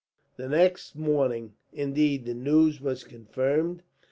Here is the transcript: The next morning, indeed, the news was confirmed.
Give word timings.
The 0.35 0.49
next 0.49 0.95
morning, 0.95 1.53
indeed, 1.71 2.25
the 2.25 2.33
news 2.33 2.81
was 2.81 3.03
confirmed. 3.03 3.83